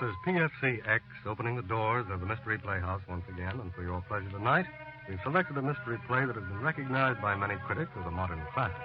This 0.00 0.10
is 0.10 0.16
PFCX 0.24 1.00
opening 1.26 1.56
the 1.56 1.62
doors 1.62 2.06
of 2.08 2.20
the 2.20 2.26
Mystery 2.26 2.56
Playhouse 2.56 3.00
once 3.08 3.24
again, 3.28 3.58
and 3.58 3.74
for 3.74 3.82
your 3.82 4.00
pleasure 4.06 4.30
tonight, 4.30 4.64
we've 5.08 5.18
selected 5.24 5.56
a 5.56 5.62
mystery 5.62 5.98
play 6.06 6.24
that 6.24 6.36
has 6.36 6.44
been 6.44 6.60
recognized 6.60 7.20
by 7.20 7.34
many 7.34 7.56
critics 7.66 7.90
as 7.98 8.06
a 8.06 8.10
modern 8.10 8.40
classic. 8.54 8.76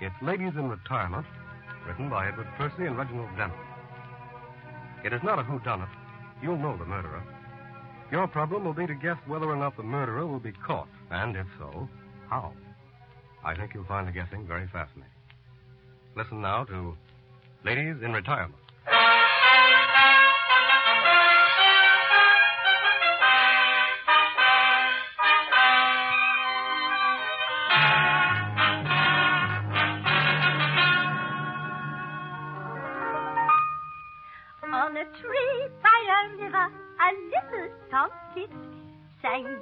It's 0.00 0.14
Ladies 0.22 0.54
in 0.56 0.70
Retirement, 0.70 1.26
written 1.86 2.08
by 2.08 2.28
Edward 2.28 2.46
Percy 2.56 2.86
and 2.86 2.96
Reginald 2.96 3.28
Denham. 3.36 3.58
It 5.04 5.12
is 5.12 5.22
not 5.22 5.38
a 5.38 5.42
whodunit. 5.42 5.90
You'll 6.42 6.56
know 6.56 6.78
the 6.78 6.86
murderer. 6.86 7.22
Your 8.10 8.26
problem 8.26 8.64
will 8.64 8.72
be 8.72 8.86
to 8.86 8.94
guess 8.94 9.18
whether 9.26 9.50
or 9.50 9.56
not 9.56 9.76
the 9.76 9.82
murderer 9.82 10.26
will 10.26 10.40
be 10.40 10.52
caught, 10.52 10.88
and 11.10 11.36
if 11.36 11.46
so, 11.58 11.90
how. 12.30 12.54
I 13.44 13.54
think 13.54 13.74
you'll 13.74 13.84
find 13.84 14.08
the 14.08 14.12
guessing 14.12 14.46
very 14.46 14.66
fascinating. 14.68 15.12
Listen 16.16 16.40
now 16.40 16.64
to 16.64 16.96
Ladies 17.64 17.96
in 18.02 18.14
Retirement. 18.14 18.65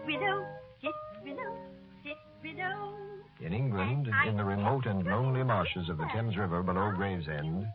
Sang 0.04 0.20
widow, 0.20 0.46
sit 0.80 0.92
widow, 1.24 1.56
sit 2.02 2.16
widow. 2.42 2.94
In 3.40 3.52
England, 3.52 4.08
in 4.26 4.36
the 4.36 4.44
remote 4.44 4.86
and 4.86 5.04
lonely 5.04 5.42
marshes 5.42 5.88
of 5.88 5.98
the 5.98 6.06
Thames 6.12 6.36
River 6.36 6.62
below 6.62 6.92
Gravesend, 6.96 7.66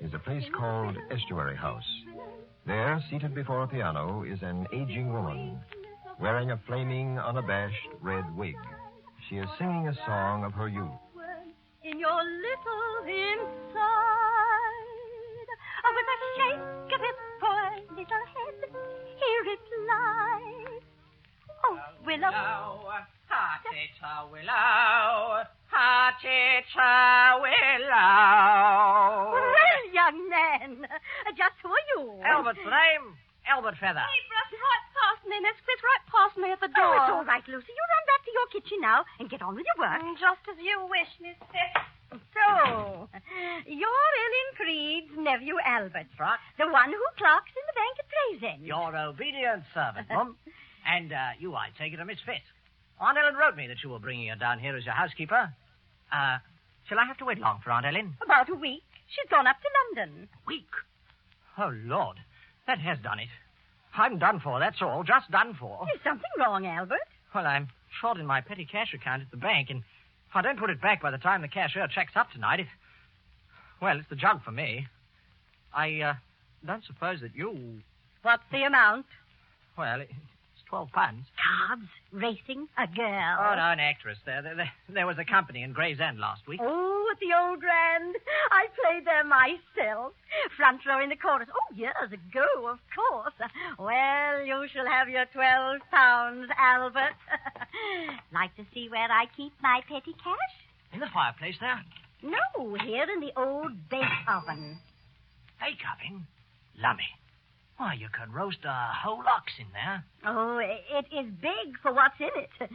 is 0.00 0.14
a 0.14 0.18
place 0.18 0.44
called 0.56 0.96
Estuary 1.10 1.56
House. 1.56 1.84
There, 2.66 3.02
seated 3.10 3.34
before 3.34 3.62
a 3.62 3.68
piano, 3.68 4.24
is 4.24 4.38
an 4.42 4.66
aging 4.72 5.12
woman 5.12 5.60
wearing 6.20 6.50
a 6.50 6.60
flaming, 6.66 7.18
unabashed 7.18 7.88
red 8.00 8.24
wig. 8.36 8.56
She 9.28 9.36
is 9.36 9.46
singing 9.58 9.88
a 9.88 9.94
song 10.06 10.44
of 10.44 10.52
her 10.52 10.68
youth. 10.68 10.90
In 11.82 11.98
your 11.98 12.22
little 12.22 13.04
inside, 13.06 13.80
with 15.90 16.06
a 16.06 16.18
shake 16.36 16.94
of 16.94 17.00
his 17.00 17.29
Ha-chi-cha 24.10 24.26
willow, 24.26 25.46
ha-chi-cha 25.70 27.38
willow. 27.38 29.30
Well, 29.38 29.82
young 29.94 30.18
man, 30.26 30.82
just 31.38 31.54
who 31.62 31.70
are 31.70 31.86
you? 31.94 32.18
Albert's 32.26 32.58
the 32.58 32.70
name. 32.74 33.14
Albert 33.46 33.78
Feather. 33.78 34.02
Hey, 34.02 34.22
brush 34.26 34.50
right 34.58 34.86
past 34.98 35.22
me, 35.30 35.38
Miss 35.42 35.54
Smith, 35.62 35.82
right 35.82 36.04
past 36.10 36.34
me 36.42 36.50
at 36.50 36.58
the 36.58 36.74
door. 36.74 36.90
Oh, 36.90 36.98
it's 36.98 37.10
all 37.10 37.24
right, 37.24 37.42
Lucy. 37.46 37.70
You 37.70 37.84
run 37.86 38.04
back 38.10 38.22
to 38.26 38.32
your 38.34 38.46
kitchen 38.50 38.78
now 38.82 39.00
and 39.22 39.30
get 39.30 39.42
on 39.42 39.54
with 39.54 39.62
your 39.64 39.78
work. 39.78 40.02
just 40.18 40.42
as 40.50 40.58
you 40.58 40.74
wish, 40.90 41.10
Miss 41.22 41.38
Smith. 41.50 41.74
So, 42.34 43.06
you're 43.66 44.10
Ellen 44.26 44.50
Creed's 44.58 45.14
nephew, 45.18 45.54
Albert. 45.62 46.10
Right. 46.18 46.38
The 46.58 46.66
one 46.66 46.90
who 46.90 47.06
clerks 47.14 47.54
in 47.54 47.62
the 47.70 47.76
bank 47.78 47.94
at 48.02 48.06
Gravesend. 48.10 48.66
Your 48.66 48.90
obedient 48.90 49.62
servant, 49.70 50.10
Mum. 50.10 50.34
and 50.86 51.14
uh, 51.14 51.38
you, 51.38 51.54
I 51.54 51.70
take 51.78 51.94
it, 51.94 52.00
are 52.02 52.04
Miss 52.04 52.18
Fisk. 52.26 52.42
Aunt 53.00 53.16
Ellen 53.16 53.34
wrote 53.34 53.56
me 53.56 53.66
that 53.66 53.82
you 53.82 53.90
were 53.90 53.98
bringing 53.98 54.28
her 54.28 54.36
down 54.36 54.58
here 54.58 54.76
as 54.76 54.84
your 54.84 54.94
housekeeper. 54.94 55.50
Uh, 56.12 56.38
shall 56.88 56.98
I 56.98 57.06
have 57.06 57.16
to 57.18 57.24
wait 57.24 57.38
long 57.38 57.60
for 57.64 57.70
Aunt 57.70 57.86
Ellen? 57.86 58.14
About 58.22 58.50
a 58.50 58.54
week. 58.54 58.82
She's 59.08 59.28
gone 59.30 59.46
up 59.46 59.56
to 59.60 59.68
London. 59.98 60.28
Week. 60.46 60.68
Oh, 61.58 61.72
Lord. 61.84 62.18
That 62.66 62.78
has 62.78 62.98
done 63.02 63.18
it. 63.18 63.28
I'm 63.96 64.18
done 64.18 64.40
for, 64.40 64.60
that's 64.60 64.80
all. 64.80 65.02
Just 65.02 65.30
done 65.30 65.56
for. 65.58 65.86
Is 65.94 66.00
something 66.04 66.30
wrong, 66.38 66.66
Albert? 66.66 67.00
Well, 67.34 67.46
I'm 67.46 67.68
short 68.00 68.18
in 68.18 68.26
my 68.26 68.40
petty 68.40 68.64
cash 68.64 68.94
account 68.94 69.22
at 69.22 69.30
the 69.30 69.36
bank, 69.36 69.70
and 69.70 69.80
if 69.80 70.36
I 70.36 70.42
don't 70.42 70.58
put 70.58 70.70
it 70.70 70.80
back 70.80 71.02
by 71.02 71.10
the 71.10 71.18
time 71.18 71.42
the 71.42 71.48
cashier 71.48 71.88
checks 71.88 72.12
up 72.14 72.30
tonight, 72.30 72.60
it. 72.60 72.66
Well, 73.82 73.98
it's 73.98 74.08
the 74.08 74.16
jug 74.16 74.44
for 74.44 74.52
me. 74.52 74.86
I, 75.74 76.00
uh, 76.00 76.14
don't 76.64 76.84
suppose 76.84 77.20
that 77.22 77.34
you. 77.34 77.80
What's 78.22 78.42
the 78.52 78.62
amount? 78.64 79.06
Well, 79.76 80.02
12 80.70 80.92
pounds. 80.92 81.26
Cards, 81.34 81.90
racing, 82.12 82.68
a 82.78 82.86
girl. 82.86 83.36
Oh, 83.42 83.54
no, 83.56 83.74
an 83.74 83.80
actress. 83.80 84.18
There, 84.24 84.40
there, 84.40 84.70
there, 84.88 85.06
was 85.06 85.18
a 85.18 85.24
company 85.24 85.62
in 85.64 85.72
Gravesend 85.72 86.20
last 86.20 86.46
week. 86.46 86.60
Oh, 86.62 87.08
at 87.10 87.18
the 87.18 87.34
old 87.34 87.58
Grand. 87.58 88.14
I 88.52 88.66
played 88.78 89.04
there 89.04 89.24
myself. 89.24 90.12
Front 90.56 90.86
row 90.86 91.02
in 91.02 91.08
the 91.08 91.16
chorus. 91.16 91.48
Oh, 91.50 91.74
years 91.74 92.12
ago, 92.12 92.70
of 92.70 92.78
course. 92.94 93.34
Well, 93.78 94.46
you 94.46 94.66
shall 94.72 94.86
have 94.86 95.08
your 95.08 95.26
twelve 95.32 95.80
pounds, 95.90 96.48
Albert. 96.56 97.18
like 98.32 98.54
to 98.56 98.64
see 98.72 98.88
where 98.88 99.10
I 99.10 99.26
keep 99.36 99.52
my 99.60 99.80
petty 99.88 100.14
cash? 100.22 100.54
In 100.92 101.00
the 101.00 101.10
fireplace 101.12 101.56
there. 101.60 101.82
No, 102.22 102.76
here 102.84 103.06
in 103.12 103.20
the 103.20 103.32
old 103.36 103.72
bake 103.88 104.04
oven. 104.28 104.78
Bake 105.60 105.82
oven? 105.82 106.26
Lummy. 106.80 107.08
Why, 107.80 107.94
you 107.94 108.08
could 108.12 108.28
roast 108.34 108.58
a 108.68 108.92
whole 108.92 109.24
ox 109.24 109.50
in 109.58 109.64
there. 109.72 110.04
Oh, 110.26 110.58
it 110.60 111.06
is 111.16 111.32
big 111.40 111.80
for 111.80 111.94
what's 111.94 112.20
in 112.20 112.28
it. 112.36 112.70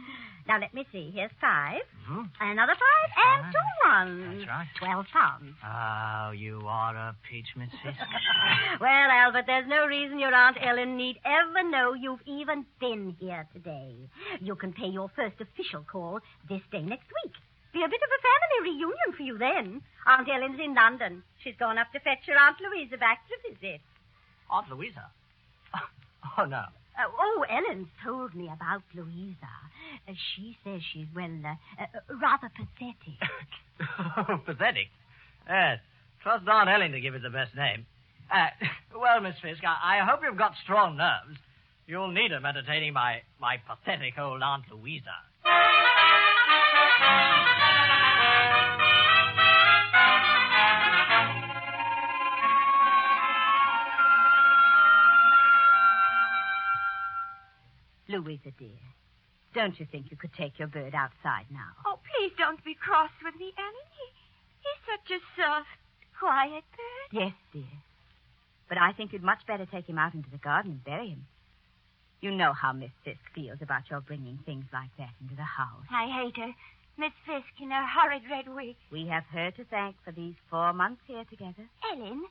Now, 0.48 0.58
let 0.58 0.74
me 0.74 0.84
see. 0.90 1.12
Here's 1.14 1.30
5 1.40 1.78
hmm 2.08 2.22
Another 2.40 2.74
five, 2.74 3.10
and 3.14 3.54
two 3.54 3.70
ones. 3.86 4.34
That's 4.38 4.48
right. 4.48 4.66
Twelve 4.78 5.06
pounds. 5.12 5.54
Oh, 5.62 6.32
you 6.32 6.60
are 6.66 6.94
a 6.96 7.16
peach, 7.30 7.46
Miss 7.56 7.70
Fisk. 7.84 7.98
Well, 8.80 9.10
Albert, 9.10 9.44
there's 9.46 9.68
no 9.68 9.86
reason 9.86 10.18
your 10.18 10.34
Aunt 10.34 10.56
Ellen 10.60 10.96
need 10.96 11.18
ever 11.24 11.62
know 11.70 11.94
you've 11.94 12.26
even 12.26 12.66
been 12.80 13.14
here 13.20 13.46
today. 13.52 13.94
You 14.40 14.56
can 14.56 14.72
pay 14.72 14.88
your 14.88 15.08
first 15.14 15.36
official 15.40 15.84
call 15.90 16.18
this 16.48 16.62
day 16.72 16.82
next 16.82 17.06
week. 17.22 17.32
Be 17.72 17.82
a 17.82 17.88
bit 17.88 18.02
of 18.02 18.10
a 18.10 18.20
family 18.26 18.74
reunion 18.74 19.10
for 19.16 19.22
you 19.22 19.38
then. 19.38 19.82
Aunt 20.06 20.28
Ellen's 20.28 20.58
in 20.62 20.74
London. 20.74 21.22
She's 21.44 21.54
gone 21.58 21.78
up 21.78 21.92
to 21.92 22.00
fetch 22.00 22.26
your 22.26 22.38
Aunt 22.38 22.56
Louisa 22.60 22.96
back 22.98 23.20
to 23.28 23.50
visit. 23.54 23.80
Aunt 24.50 24.68
Louisa. 24.70 25.10
Oh, 26.38 26.44
no. 26.44 26.58
Uh, 26.98 27.08
oh, 27.18 27.44
Ellen's 27.48 27.88
told 28.04 28.34
me 28.34 28.50
about 28.52 28.82
Louisa. 28.94 29.48
Uh, 30.08 30.12
she 30.34 30.56
says 30.64 30.80
she's, 30.92 31.06
well, 31.14 31.30
uh, 31.44 31.82
uh, 31.82 31.86
rather 32.20 32.50
pathetic. 32.50 33.16
Pathetic. 34.44 34.88
Yes. 35.48 35.78
Trust 36.22 36.46
Aunt 36.48 36.68
Ellen 36.68 36.92
to 36.92 37.00
give 37.00 37.14
it 37.14 37.22
the 37.22 37.30
best 37.30 37.54
name. 37.54 37.86
Uh, 38.30 38.48
well, 39.00 39.20
Miss 39.20 39.36
Fisk, 39.40 39.62
I, 39.64 40.00
I 40.00 40.04
hope 40.04 40.20
you've 40.24 40.36
got 40.36 40.52
strong 40.64 40.96
nerves. 40.96 41.38
You'll 41.86 42.10
need 42.10 42.32
'em 42.32 42.44
entertaining 42.44 42.92
my, 42.92 43.22
my 43.40 43.56
pathetic 43.66 44.18
old 44.18 44.42
Aunt 44.42 44.64
Louisa. 44.70 45.14
Louisa, 58.08 58.50
dear, 58.58 58.78
don't 59.54 59.78
you 59.80 59.86
think 59.90 60.10
you 60.10 60.16
could 60.16 60.32
take 60.34 60.58
your 60.58 60.68
bird 60.68 60.94
outside 60.94 61.46
now? 61.50 61.72
Oh, 61.84 61.98
please 62.04 62.32
don't 62.38 62.62
be 62.64 62.74
cross 62.74 63.10
with 63.24 63.34
me, 63.36 63.52
Ellen. 63.58 63.88
He, 63.96 64.06
he's 64.62 64.82
such 64.86 65.10
a 65.16 65.20
soft, 65.40 65.66
quiet 66.18 66.64
bird. 66.76 67.20
Yes, 67.20 67.32
dear. 67.52 67.76
But 68.68 68.78
I 68.78 68.92
think 68.92 69.12
you'd 69.12 69.22
much 69.22 69.46
better 69.46 69.66
take 69.66 69.86
him 69.88 69.98
out 69.98 70.14
into 70.14 70.30
the 70.30 70.38
garden 70.38 70.72
and 70.72 70.84
bury 70.84 71.08
him. 71.08 71.26
You 72.20 72.30
know 72.32 72.52
how 72.52 72.72
Miss 72.72 72.90
Fisk 73.04 73.20
feels 73.34 73.58
about 73.60 73.90
your 73.90 74.00
bringing 74.00 74.38
things 74.44 74.64
like 74.72 74.90
that 74.98 75.10
into 75.20 75.36
the 75.36 75.42
house. 75.42 75.84
I 75.90 76.06
hate 76.06 76.36
her. 76.36 76.52
Miss 76.98 77.12
Fisk 77.26 77.60
in 77.60 77.70
her 77.70 77.86
horrid 77.86 78.22
red 78.30 78.48
wig. 78.48 78.74
We 78.90 79.06
have 79.06 79.24
her 79.32 79.50
to 79.50 79.64
thank 79.64 79.96
for 80.04 80.12
these 80.12 80.34
four 80.50 80.72
months 80.72 81.02
here 81.06 81.24
together. 81.28 81.68
Ellen, 81.92 82.24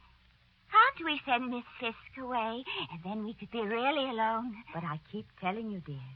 can't 0.71 1.00
we 1.06 1.21
send 1.25 1.50
Miss 1.50 1.67
Fisk 1.79 2.12
away, 2.21 2.63
and 2.91 3.00
then 3.03 3.23
we 3.25 3.33
could 3.33 3.51
be 3.51 3.62
really 3.62 4.09
alone? 4.09 4.56
But 4.73 4.83
I 4.83 5.00
keep 5.12 5.27
telling 5.39 5.71
you, 5.71 5.81
dear, 5.85 6.07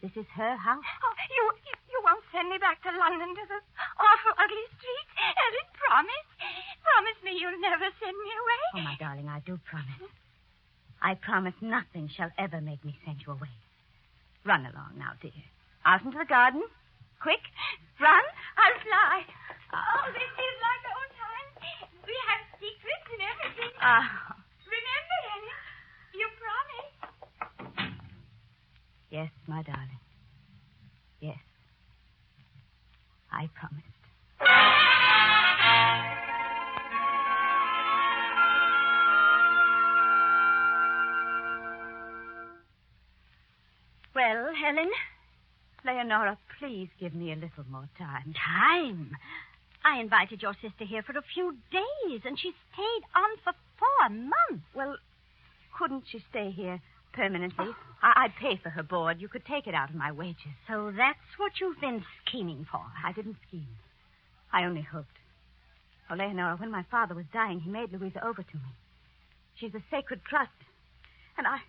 this 0.00 0.12
is 0.16 0.26
her 0.34 0.56
house. 0.56 0.82
Oh, 1.04 1.14
you, 1.30 1.42
you, 1.66 1.74
you 1.90 1.98
won't 2.04 2.24
send 2.32 2.50
me 2.50 2.58
back 2.58 2.82
to 2.82 2.90
London 2.90 3.34
to 3.34 3.44
the 3.46 3.60
awful, 3.98 4.34
ugly 4.38 4.66
streets? 4.78 5.12
Ellen, 5.20 5.68
promise. 5.78 6.28
Promise 6.82 7.18
me 7.22 7.32
you'll 7.38 7.60
never 7.60 7.86
send 8.02 8.16
me 8.16 8.30
away. 8.34 8.62
Oh, 8.74 8.84
my 8.86 8.96
darling, 8.98 9.28
I 9.28 9.40
do 9.46 9.58
promise. 9.68 10.10
I 11.02 11.14
promise 11.14 11.54
nothing 11.60 12.08
shall 12.08 12.30
ever 12.38 12.60
make 12.60 12.84
me 12.84 12.98
send 13.04 13.22
you 13.26 13.32
away. 13.32 13.50
Run 14.44 14.66
along 14.66 14.98
now, 14.98 15.12
dear. 15.20 15.44
Out 15.84 16.02
into 16.02 16.18
the 16.18 16.24
garden. 16.24 16.62
Quick. 17.20 17.42
Ah, 23.84 24.36
Remember, 24.64 25.18
Annie, 25.34 26.18
you 26.20 26.28
promised. 26.38 27.98
Yes, 29.10 29.30
my 29.46 29.62
darling. 29.62 29.98
Yes. 31.20 31.38
I 33.32 33.48
promised. 33.58 34.92
Well, 44.14 44.52
Helen, 44.54 44.90
Leonora, 45.84 46.38
please 46.58 46.88
give 47.00 47.14
me 47.14 47.32
a 47.32 47.36
little 47.36 47.64
more 47.70 47.88
time. 47.98 48.34
Time? 48.34 49.16
I 49.84 50.00
invited 50.00 50.42
your 50.42 50.54
sister 50.54 50.84
here 50.84 51.02
for 51.02 51.12
a 51.16 51.22
few 51.34 51.56
days, 51.70 52.22
and 52.24 52.38
she 52.38 52.52
stayed 52.72 53.04
on 53.14 53.36
for 53.44 53.52
four 53.78 54.08
months. 54.08 54.64
Well, 54.74 54.96
couldn't 55.76 56.04
she 56.10 56.24
stay 56.30 56.50
here 56.50 56.80
permanently? 57.12 57.66
Oh. 57.68 57.76
I- 58.02 58.24
would 58.24 58.36
pay 58.36 58.56
for 58.56 58.70
her 58.70 58.82
board. 58.82 59.20
You 59.20 59.28
could 59.28 59.44
take 59.44 59.66
it 59.66 59.74
out 59.74 59.90
of 59.90 59.94
my 59.96 60.10
wages. 60.12 60.54
So 60.66 60.90
that's 60.96 61.38
what 61.38 61.60
you've 61.60 61.80
been 61.80 62.04
scheming 62.24 62.66
for. 62.70 62.84
I 63.04 63.12
didn't 63.12 63.36
scheme. 63.48 63.76
I 64.52 64.64
only 64.64 64.82
hoped. 64.82 65.18
Oh, 66.10 66.14
Leonora, 66.14 66.56
when 66.56 66.70
my 66.70 66.82
father 66.90 67.14
was 67.14 67.24
dying, 67.32 67.60
he 67.60 67.70
made 67.70 67.92
Louisa 67.92 68.24
over 68.24 68.42
to 68.42 68.56
me. 68.56 68.74
She's 69.54 69.74
a 69.74 69.82
sacred 69.90 70.24
trust. 70.24 70.50
And 71.38 71.46
I. 71.46 71.60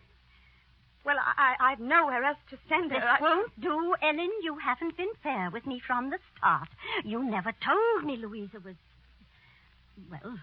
Well, 1.06 1.18
I, 1.20 1.56
I've 1.60 1.80
nowhere 1.80 2.24
else 2.24 2.38
to 2.50 2.58
send 2.70 2.92
her. 2.92 3.00
This 3.00 3.08
I... 3.08 3.22
won't 3.22 3.60
do, 3.60 3.96
Ellen. 4.02 4.32
You 4.42 4.58
haven't 4.58 4.96
been 4.96 5.12
fair 5.22 5.50
with 5.52 5.66
me 5.66 5.82
from 5.86 6.10
the 6.10 6.20
start. 6.38 6.70
You 7.04 7.24
never 7.24 7.52
told 7.52 8.06
me 8.06 8.16
Louisa 8.16 8.60
was. 8.64 8.76
Well, 10.10 10.40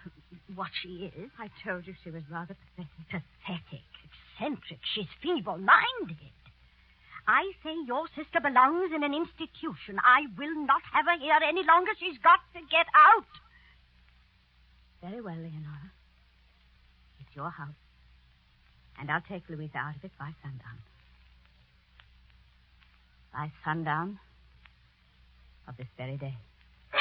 what 0.54 0.70
she 0.82 1.10
is. 1.16 1.30
I 1.38 1.48
told 1.64 1.86
you 1.86 1.94
she 2.04 2.10
was 2.10 2.22
rather 2.30 2.54
pathetic. 2.76 2.92
Pathetic, 3.08 3.88
eccentric. 4.04 4.80
She's 4.94 5.08
feeble 5.22 5.58
minded. 5.58 6.34
I 7.26 7.52
say 7.62 7.74
your 7.86 8.06
sister 8.16 8.40
belongs 8.40 8.92
in 8.94 9.02
an 9.02 9.14
institution. 9.14 9.98
I 10.02 10.26
will 10.36 10.66
not 10.66 10.82
have 10.92 11.06
her 11.06 11.18
here 11.18 11.38
any 11.46 11.62
longer. 11.64 11.92
She's 11.98 12.18
got 12.18 12.40
to 12.54 12.60
get 12.70 12.86
out. 12.94 13.26
Very 15.02 15.20
well, 15.20 15.36
Leonora. 15.36 15.92
It's 17.20 17.34
your 17.34 17.50
house. 17.50 17.74
And 19.00 19.10
I'll 19.10 19.22
take 19.22 19.42
Louisa 19.48 19.78
out 19.78 19.96
of 19.96 20.04
it 20.04 20.10
by 20.18 20.28
sundown. 20.42 20.76
By 23.32 23.50
sundown 23.64 24.18
of 25.66 25.78
this 25.78 25.86
very 25.96 26.18
day. 26.18 26.34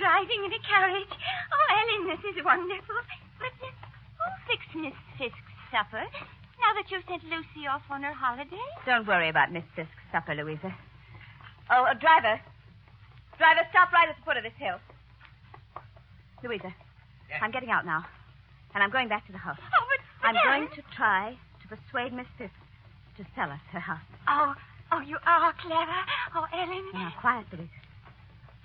Driving 0.00 0.44
in 0.46 0.52
a 0.52 0.58
carriage. 0.66 1.12
Oh, 1.52 1.66
Ellen, 1.76 2.06
this 2.08 2.20
is 2.24 2.36
wonderful. 2.42 2.96
But 3.38 3.52
uh, 3.60 3.68
who 4.16 4.24
fixed 4.48 4.74
Miss 4.74 4.94
Fisk's 5.18 5.49
supper? 5.70 6.02
Now 6.60 6.70
that 6.76 6.90
you've 6.90 7.04
sent 7.08 7.24
Lucy 7.24 7.66
off 7.66 7.82
on 7.90 8.02
her 8.02 8.12
holiday? 8.12 8.60
Don't 8.86 9.06
worry 9.06 9.28
about 9.28 9.52
Miss 9.52 9.64
Fisk's 9.74 9.90
supper, 10.12 10.34
Louisa. 10.34 10.74
Oh, 11.70 11.84
uh, 11.84 11.94
driver. 11.94 12.40
Driver, 13.38 13.60
stop 13.70 13.92
right 13.92 14.08
at 14.08 14.16
the 14.16 14.24
foot 14.24 14.36
of 14.36 14.42
this 14.42 14.52
hill. 14.58 14.76
Louisa, 16.42 16.72
Yes? 17.28 17.38
I'm 17.42 17.50
getting 17.50 17.70
out 17.70 17.86
now. 17.86 18.04
And 18.74 18.82
I'm 18.82 18.90
going 18.90 19.08
back 19.08 19.26
to 19.26 19.32
the 19.32 19.38
house. 19.38 19.58
Oh, 19.60 19.84
but, 19.88 20.00
but 20.22 20.28
I'm 20.28 20.44
going 20.44 20.68
to 20.76 20.82
try 20.96 21.36
to 21.62 21.68
persuade 21.68 22.12
Miss 22.12 22.26
Fisk 22.38 22.52
to 23.18 23.24
sell 23.34 23.50
us 23.50 23.60
her 23.72 23.80
house. 23.80 24.02
Oh, 24.28 24.54
oh, 24.92 25.00
you 25.00 25.16
are 25.26 25.52
clever. 25.62 26.00
Oh, 26.34 26.46
Ellen. 26.52 26.84
Now, 26.92 27.12
quiet, 27.20 27.46
Louisa. 27.52 27.70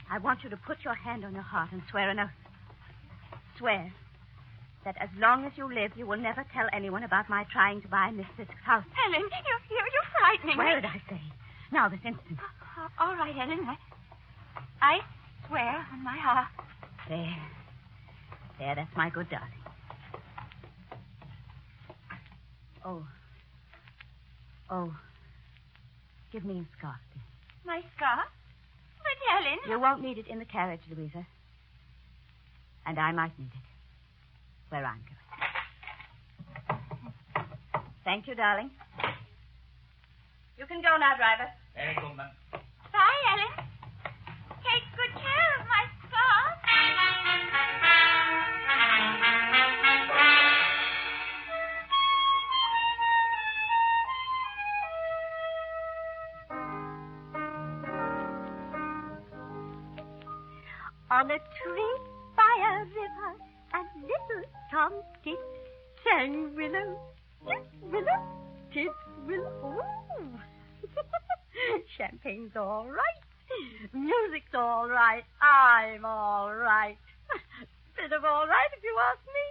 I 0.10 0.18
want 0.20 0.44
you 0.44 0.50
to 0.50 0.58
put 0.58 0.84
your 0.84 0.94
hand 0.96 1.26
on 1.26 1.34
your 1.34 1.42
heart 1.44 1.72
and 1.72 1.82
swear 1.90 2.10
an 2.10 2.20
oath. 2.20 2.30
Swear 3.58 3.92
that 4.86 4.96
as 5.02 5.10
long 5.20 5.44
as 5.46 5.52
you 5.58 5.68
live, 5.68 5.92
you 5.98 6.06
will 6.06 6.18
never 6.18 6.46
tell 6.54 6.68
anyone 6.72 7.04
about 7.04 7.28
my 7.28 7.44
trying 7.52 7.82
to 7.82 7.88
buy 7.88 8.12
Miss 8.12 8.28
Fisk's 8.38 8.54
house. 8.64 8.86
Helen, 8.94 9.20
you're, 9.20 9.78
you're, 9.78 9.90
you're 9.92 10.10
frightening 10.20 10.56
Swear 10.56 10.82
me. 10.82 10.88
it, 10.88 10.92
I 10.94 11.02
say. 11.10 11.22
Now, 11.72 11.90
this 11.90 12.00
instant. 12.06 12.40
Oh, 12.78 12.88
all 13.00 13.16
right, 13.16 13.34
Helen. 13.36 13.60
I, 13.68 13.76
I 14.82 15.00
swear 15.48 15.86
on 15.92 16.04
my 16.04 16.16
heart. 16.16 16.48
There. 17.10 17.36
There, 18.60 18.76
that's 18.76 18.96
my 18.96 19.10
good 19.10 19.28
darling. 19.30 19.50
Oh. 22.86 23.04
Oh. 24.70 24.94
Give 26.32 26.46
me 26.46 26.60
a 26.60 26.66
scarf, 26.78 26.96
dear. 27.14 27.24
My 27.66 27.82
scarf? 27.96 28.30
But, 29.00 29.18
Helen. 29.34 29.60
You 29.68 29.80
won't 29.80 30.04
need 30.04 30.20
it 30.20 30.28
in 30.28 30.38
the 30.38 30.46
carriage, 30.46 30.82
Louisa. 30.96 31.26
And 32.86 33.00
I 33.00 33.12
might 33.12 33.38
need 33.40 33.48
it. 33.48 33.75
Where 34.70 34.86
I'm 34.86 34.98
going. 34.98 35.16
Thank 38.04 38.28
you, 38.28 38.36
darling. 38.36 38.72
You 40.58 40.66
can 40.66 40.82
go 40.82 40.96
now, 40.98 41.16
driver. 41.18 41.50
Very 41.76 41.96
good, 41.96 42.16
ma'am. 42.16 42.30
All 78.46 78.52
right, 78.52 78.70
if 78.78 78.84
you 78.84 78.96
ask 79.10 79.26
me. 79.34 79.46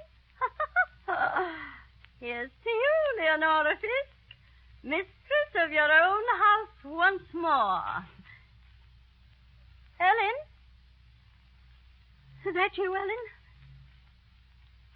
Here's 2.28 2.50
to 2.62 2.70
you, 2.70 2.94
Leonora 3.18 3.74
Fisk, 3.74 4.14
mistress 4.84 5.50
of 5.64 5.72
your 5.72 5.90
own 5.90 6.22
house 6.38 6.78
once 6.84 7.26
more. 7.32 8.06
Ellen? 9.98 10.38
Is 12.46 12.54
that 12.54 12.78
you, 12.78 12.94
Ellen? 12.94 13.26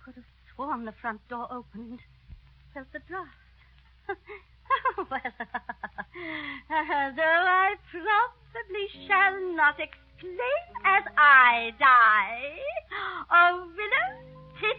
Could 0.05 0.15
have 0.15 0.31
sworn 0.55 0.85
the 0.85 0.95
front 1.01 1.27
door 1.29 1.49
opened. 1.51 1.99
Felt 2.75 2.93
the 2.93 3.01
draft. 3.09 3.35
well, 4.97 5.09
though 6.69 7.47
I 7.51 7.75
probably 7.91 8.87
shall 9.09 9.41
not 9.57 9.81
exclaim 10.19 10.39
as 10.85 11.05
I 11.17 11.73
die, 11.79 12.59
oh, 13.31 13.69
willow, 13.77 14.09
tit, 14.61 14.77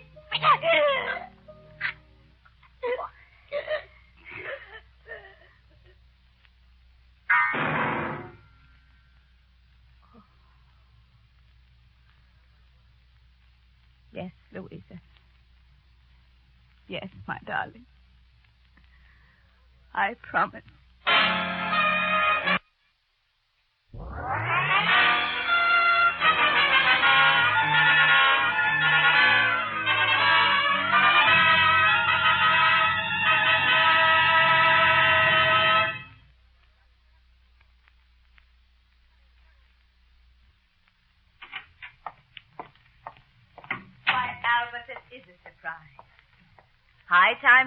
Yes, 14.12 14.32
Louisa. 14.54 15.00
Yes, 16.88 17.08
my 17.28 17.38
darling. 17.46 17.86
I 19.94 20.16
promise. 20.22 20.64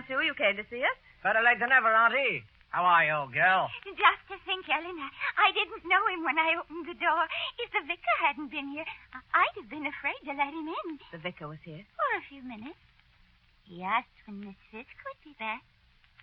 You 0.09 0.35
came 0.35 0.57
to 0.59 0.67
see 0.67 0.83
us. 0.83 0.99
Better 1.23 1.39
late 1.43 1.63
than 1.63 1.71
ever, 1.71 1.87
Auntie. 1.87 2.43
How 2.75 2.83
are 2.83 3.05
you, 3.05 3.13
old 3.13 3.33
girl? 3.37 3.69
Just 3.85 4.23
to 4.33 4.37
think, 4.49 4.65
Ellen, 4.67 4.97
I, 5.37 5.53
didn't 5.53 5.85
know 5.85 6.03
him 6.09 6.25
when 6.25 6.41
I 6.41 6.57
opened 6.57 6.89
the 6.89 6.97
door. 6.97 7.23
If 7.61 7.69
the 7.71 7.85
vicar 7.85 8.17
hadn't 8.25 8.51
been 8.51 8.73
here, 8.73 8.89
I'd 9.13 9.57
have 9.61 9.69
been 9.69 9.85
afraid 9.87 10.19
to 10.25 10.33
let 10.33 10.51
him 10.57 10.67
in 10.67 10.99
The 11.13 11.21
vicar 11.21 11.47
was 11.47 11.61
here. 11.63 11.85
for 11.95 12.11
a 12.17 12.25
few 12.33 12.43
minutes. 12.43 12.81
He 13.69 13.85
asked 13.85 14.11
when 14.27 14.41
Miss 14.41 14.59
Fisk 14.73 14.91
would 15.05 15.21
be 15.23 15.37
back. 15.39 15.63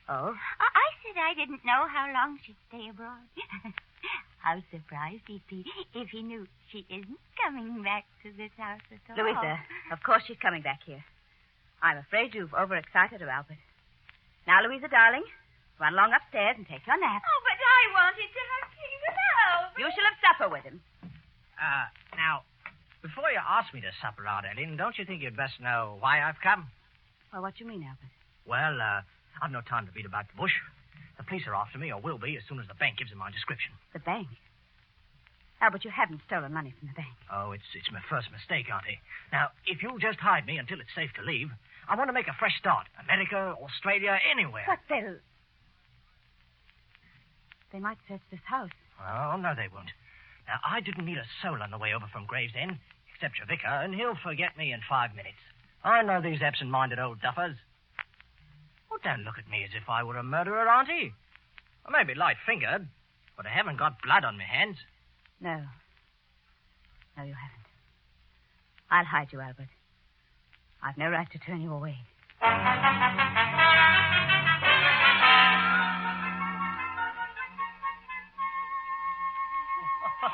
Oh? 0.10 0.34
I, 0.34 0.68
I 0.74 0.88
said 1.06 1.16
I 1.22 1.38
didn't 1.38 1.64
know 1.64 1.86
how 1.86 2.10
long 2.12 2.42
she'd 2.44 2.58
stay 2.68 2.90
abroad. 2.90 3.30
how 4.44 4.58
surprised 4.74 5.24
he'd 5.30 5.46
be 5.48 5.64
if 5.94 6.10
he 6.10 6.26
knew 6.26 6.50
she 6.74 6.84
isn't 6.90 7.22
coming 7.38 7.84
back 7.86 8.06
to 8.26 8.34
this 8.34 8.52
house 8.58 8.82
at 8.90 9.00
all. 9.06 9.22
Louisa, 9.22 9.62
of 9.94 10.02
course 10.02 10.24
she's 10.26 10.42
coming 10.42 10.64
back 10.66 10.82
here. 10.84 11.06
I'm 11.82 11.98
afraid 11.98 12.34
you've 12.34 12.54
overexcited 12.58 13.22
her, 13.22 13.30
Albert. 13.30 13.62
Now, 14.50 14.66
Louisa, 14.66 14.90
darling, 14.90 15.22
run 15.78 15.94
along 15.94 16.10
upstairs 16.10 16.58
and 16.58 16.66
take 16.66 16.82
your 16.90 16.98
nap. 16.98 17.22
Oh, 17.22 17.40
but 17.46 17.54
I 17.54 17.82
wanted 17.94 18.30
to 18.34 18.42
have 18.50 18.66
tea 18.74 18.94
with 18.98 19.18
Albert. 19.46 19.78
You 19.78 19.88
shall 19.94 20.10
have 20.10 20.18
supper 20.26 20.50
with 20.50 20.66
him. 20.66 20.82
Uh, 21.54 21.86
now, 22.18 22.42
before 23.06 23.30
you 23.30 23.38
ask 23.38 23.70
me 23.78 23.82
to 23.86 23.94
supper, 24.02 24.26
Aunt 24.26 24.50
Ellen, 24.50 24.74
don't 24.74 24.98
you 24.98 25.06
think 25.06 25.22
you'd 25.22 25.38
best 25.38 25.62
know 25.62 26.02
why 26.02 26.26
I've 26.26 26.42
come? 26.42 26.66
Well, 27.30 27.46
what 27.46 27.62
do 27.62 27.64
you 27.64 27.70
mean, 27.70 27.86
Albert? 27.86 28.10
Well, 28.50 28.82
uh, 28.82 29.06
I've 29.38 29.54
no 29.54 29.62
time 29.62 29.86
to 29.86 29.94
beat 29.94 30.10
about 30.10 30.26
the 30.34 30.38
bush. 30.42 30.58
The 31.22 31.30
police 31.30 31.46
are 31.46 31.54
after 31.54 31.78
me, 31.78 31.94
or 31.94 32.02
will 32.02 32.18
be, 32.18 32.34
as 32.34 32.42
soon 32.50 32.58
as 32.58 32.66
the 32.66 32.74
bank 32.74 32.98
gives 32.98 33.14
them 33.14 33.22
my 33.22 33.30
description. 33.30 33.78
The 33.94 34.02
bank. 34.02 34.34
Albert, 35.62 35.86
you 35.86 35.94
haven't 35.94 36.26
stolen 36.26 36.58
money 36.58 36.74
from 36.74 36.90
the 36.90 36.98
bank. 36.98 37.14
Oh, 37.30 37.52
it's 37.52 37.70
it's 37.78 37.92
my 37.94 38.02
first 38.10 38.34
mistake, 38.34 38.66
Auntie. 38.74 38.98
Now, 39.30 39.54
if 39.70 39.84
you'll 39.84 40.02
just 40.02 40.18
hide 40.18 40.48
me 40.50 40.58
until 40.58 40.82
it's 40.82 40.90
safe 40.98 41.14
to 41.20 41.22
leave, 41.22 41.54
I 41.90 41.96
want 41.96 42.10
to 42.10 42.14
make 42.14 42.28
a 42.28 42.38
fresh 42.38 42.58
start. 42.60 42.86
America, 43.02 43.56
Australia, 43.62 44.18
anywhere. 44.30 44.64
But 44.68 44.80
they'll. 44.88 45.18
They 47.74 47.80
might 47.80 47.98
search 48.08 48.22
this 48.30 48.40
house. 48.46 48.70
Oh, 49.02 49.38
no, 49.38 49.54
they 49.56 49.68
won't. 49.74 49.90
Now, 50.48 50.60
I 50.66 50.82
didn't 50.82 51.06
meet 51.06 51.18
a 51.18 51.26
soul 51.42 51.62
on 51.62 51.72
the 51.72 51.78
way 51.78 51.94
over 51.94 52.06
from 52.12 52.26
Gravesend, 52.26 52.78
except 53.14 53.38
your 53.38 53.48
vicar, 53.48 53.68
and 53.68 53.94
he'll 53.94 54.18
forget 54.24 54.58
me 54.58 54.72
in 54.72 54.82
five 54.88 55.16
minutes. 55.16 55.38
I 55.84 56.02
know 56.04 56.22
these 56.22 56.42
absent-minded 56.42 57.00
old 57.00 57.22
duffers. 57.22 57.56
Well, 58.90 59.00
don't 59.04 59.24
look 59.24 59.38
at 59.38 59.50
me 59.50 59.64
as 59.64 59.70
if 59.76 59.90
I 59.90 60.04
were 60.04 60.18
a 60.18 60.24
murderer, 60.24 60.68
Auntie. 60.68 61.14
I 61.86 61.92
may 61.92 62.04
be 62.04 62.18
light-fingered, 62.18 62.88
but 63.38 63.46
I 63.46 63.50
haven't 63.50 63.78
got 63.78 64.02
blood 64.02 64.26
on 64.26 64.38
my 64.38 64.44
hands. 64.44 64.78
No. 65.40 65.62
No, 67.18 67.24
you 67.24 67.34
haven't. 67.34 67.66
I'll 68.92 69.06
hide 69.06 69.32
you, 69.32 69.40
Albert. 69.40 69.70
I've 70.82 70.98
no 70.98 71.10
right 71.10 71.30
to 71.32 71.40
turn 71.40 71.62
you 71.62 71.74
away. 71.74 71.98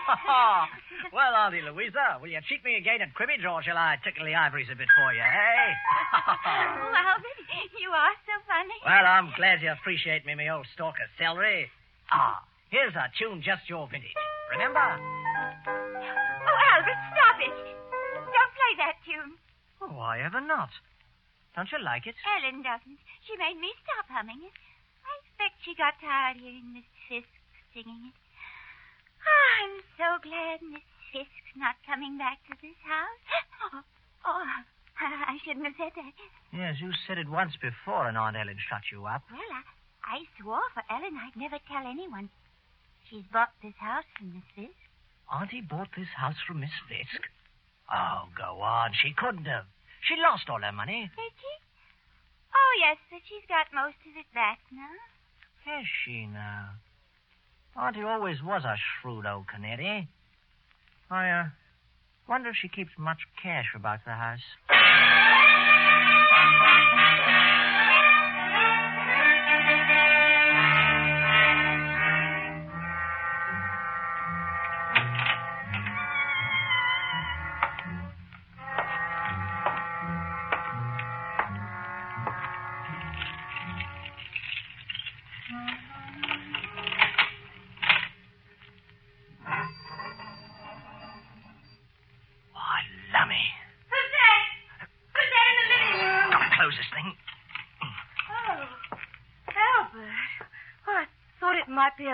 well, 1.14 1.34
Auntie 1.36 1.62
Louisa, 1.62 2.18
will 2.22 2.30
you 2.30 2.40
cheat 2.48 2.64
me 2.64 2.78
again 2.78 3.02
at 3.02 3.14
cribbage, 3.14 3.46
or 3.46 3.64
shall 3.64 3.78
I 3.78 3.98
tickle 4.04 4.26
the 4.26 4.36
ivories 4.36 4.68
a 4.72 4.76
bit 4.76 4.88
for 4.96 5.14
you, 5.14 5.22
eh? 5.22 5.74
oh, 6.14 6.94
Albert, 6.94 7.42
you 7.80 7.90
are 7.90 8.14
so 8.26 8.34
funny. 8.46 8.78
well, 8.86 9.06
I'm 9.06 9.34
glad 9.36 9.62
you 9.62 9.72
appreciate 9.72 10.26
me, 10.26 10.36
me 10.36 10.50
old 10.50 10.68
stalker 10.74 11.10
celery. 11.18 11.70
Ah, 12.12 12.44
here's 12.70 12.94
a 12.96 13.10
tune 13.18 13.42
just 13.42 13.70
your 13.70 13.88
vintage. 13.90 14.14
Remember? 14.52 14.80
Oh, 14.80 16.58
Albert, 16.78 17.02
stop 17.14 17.38
it. 17.42 17.56
Don't 18.14 18.54
play 18.54 18.74
that 18.78 18.96
tune. 19.06 19.34
Oh, 19.82 19.92
why 19.92 20.22
ever 20.22 20.42
not? 20.42 20.70
Don't 21.56 21.72
you 21.72 21.80
like 21.80 22.08
it? 22.08 22.16
Ellen 22.24 22.64
doesn't. 22.64 23.00
She 23.28 23.36
made 23.38 23.60
me 23.60 23.72
stop 23.84 24.08
humming 24.12 24.44
it. 24.44 24.56
I 25.06 25.12
expect 25.24 25.64
she 25.64 25.76
got 25.76 25.96
tired 26.02 26.38
hearing 26.38 26.74
Miss 26.74 26.88
Fisk 27.08 27.32
singing 27.74 28.12
it. 28.12 28.18
Oh, 29.24 29.48
I'm 29.64 29.76
so 29.96 30.08
glad 30.22 30.60
Miss 30.62 30.86
Fisk's 31.12 31.56
not 31.56 31.80
coming 31.88 32.18
back 32.18 32.44
to 32.50 32.54
this 32.60 32.78
house. 32.84 33.24
Oh, 33.72 33.82
oh, 34.28 34.48
I 35.00 35.40
shouldn't 35.44 35.66
have 35.66 35.80
said 35.80 35.96
that. 35.96 36.14
Yes, 36.52 36.80
you 36.80 36.92
said 37.08 37.18
it 37.18 37.30
once 37.30 37.56
before, 37.60 38.08
and 38.08 38.18
Aunt 38.18 38.36
Ellen 38.36 38.60
shut 38.70 38.92
you 38.92 39.06
up. 39.06 39.24
Well, 39.32 39.52
I, 39.52 39.64
I 40.04 40.18
swore 40.40 40.66
for 40.74 40.84
Ellen 40.92 41.16
I'd 41.20 41.40
never 41.40 41.60
tell 41.68 41.88
anyone. 41.88 42.30
She's 43.10 43.26
bought 43.32 43.52
this 43.62 43.76
house 43.80 44.08
from 44.18 44.34
Miss 44.34 44.48
Fisk. 44.56 44.80
Auntie 45.32 45.62
bought 45.62 45.90
this 45.96 46.12
house 46.16 46.38
from 46.46 46.60
Miss 46.60 46.74
Fisk. 46.88 47.22
Oh, 47.92 48.30
go 48.38 48.62
on. 48.62 48.92
She 49.02 49.14
couldn't 49.16 49.46
have. 49.46 49.66
She 50.02 50.16
lost 50.22 50.50
all 50.50 50.62
her 50.62 50.72
money. 50.72 51.10
Did 51.16 51.34
she? 51.42 51.54
Oh, 52.54 52.72
yes, 52.80 52.98
but 53.10 53.22
she's 53.28 53.46
got 53.48 53.68
most 53.74 53.98
of 54.10 54.18
it 54.18 54.26
back 54.34 54.60
now. 54.72 54.96
Has 55.66 55.86
she 56.04 56.26
now? 56.26 56.70
Auntie 57.76 58.04
always 58.04 58.42
was 58.42 58.64
a 58.64 58.78
shrewd 58.78 59.26
old 59.26 59.48
canary. 59.48 60.08
I, 61.10 61.30
uh, 61.30 61.46
wonder 62.28 62.50
if 62.50 62.56
she 62.56 62.70
keeps 62.70 62.92
much 62.98 63.28
cash 63.42 63.74
about 63.76 64.00
the 64.06 64.12
house. 64.12 64.40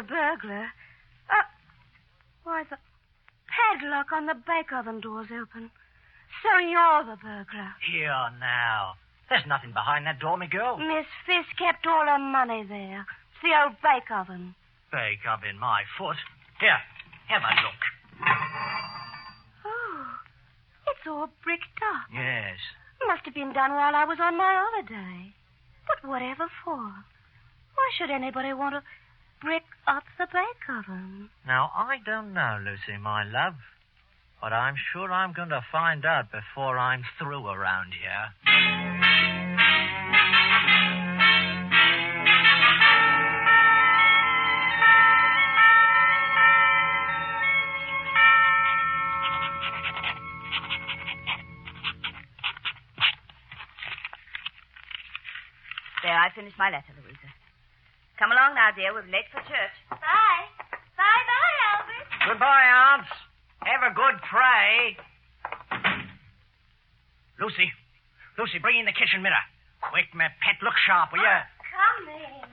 A 0.01 0.03
burglar. 0.03 0.65
Uh, 1.29 1.45
why, 2.43 2.63
the 2.69 2.77
padlock 3.45 4.11
on 4.11 4.25
the 4.25 4.33
bake 4.33 4.73
oven 4.73 4.99
door's 4.99 5.29
open. 5.29 5.69
So 6.41 6.57
you're 6.57 7.05
the 7.05 7.17
burglar. 7.21 7.73
Here 7.85 8.29
now. 8.39 8.95
There's 9.29 9.45
nothing 9.47 9.71
behind 9.71 10.05
that 10.07 10.19
door, 10.19 10.37
me 10.37 10.47
girl. 10.47 10.77
Miss 10.77 11.05
Fisk 11.25 11.55
kept 11.57 11.85
all 11.85 12.05
her 12.05 12.19
money 12.19 12.65
there. 12.67 13.05
It's 13.31 13.41
the 13.43 13.55
old 13.55 13.77
bake 13.81 14.09
oven. 14.11 14.55
Bake 14.91 15.23
oven, 15.29 15.57
my 15.59 15.83
foot. 15.97 16.17
Here, 16.59 16.81
have 17.27 17.43
a 17.43 17.53
look. 17.63 17.81
Oh, 19.65 20.05
it's 20.87 21.07
all 21.07 21.29
bricked 21.43 21.79
up. 21.95 22.09
Yes. 22.13 22.57
Must 23.07 23.23
have 23.25 23.33
been 23.33 23.53
done 23.53 23.71
while 23.71 23.95
I 23.95 24.03
was 24.05 24.17
on 24.21 24.37
my 24.37 24.51
holiday. 24.51 25.33
But 25.87 26.07
whatever 26.07 26.47
for? 26.65 26.75
Why 26.75 27.87
should 27.97 28.11
anybody 28.11 28.53
want 28.53 28.75
to 28.75 28.83
brick 29.41 29.63
up 29.87 30.03
the 30.17 30.27
bake 30.31 30.69
oven? 30.69 31.29
Now, 31.45 31.71
I 31.75 31.97
don't 32.05 32.33
know, 32.33 32.59
Lucy, 32.63 32.97
my 33.01 33.23
love. 33.23 33.55
But 34.39 34.53
I'm 34.53 34.75
sure 34.93 35.11
I'm 35.11 35.33
going 35.33 35.49
to 35.49 35.61
find 35.71 36.05
out 36.05 36.31
before 36.31 36.77
I'm 36.77 37.03
through 37.19 37.45
around 37.47 37.93
here. 37.93 38.33
There, 56.03 56.17
I 56.17 56.29
finished 56.35 56.57
my 56.57 56.71
letter, 56.71 56.93
Louisa. 56.95 57.00
Come 58.21 58.37
along 58.37 58.53
now, 58.53 58.69
dear. 58.77 58.93
We're 58.93 59.01
late 59.09 59.25
for 59.33 59.41
church. 59.49 59.75
Bye. 59.89 60.45
Bye-bye, 60.93 61.57
Albert. 61.73 62.05
Goodbye, 62.29 62.69
aunts. 62.69 63.09
Have 63.65 63.81
a 63.81 63.89
good 63.97 64.21
pray. 64.29 64.93
Lucy. 67.41 67.73
Lucy, 68.37 68.61
bring 68.61 68.77
in 68.77 68.85
the 68.85 68.93
kitchen 68.93 69.25
mirror. 69.25 69.41
Quick, 69.81 70.13
my 70.13 70.29
pet. 70.37 70.61
Look 70.61 70.77
sharp, 70.85 71.09
will 71.09 71.25
you? 71.25 71.33
Oh, 71.33 71.49
come 71.73 72.13
in. 72.13 72.45